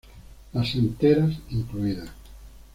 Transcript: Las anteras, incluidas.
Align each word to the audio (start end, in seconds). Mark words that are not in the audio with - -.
Las 0.53 0.73
anteras, 0.73 1.31
incluidas. 1.51 2.09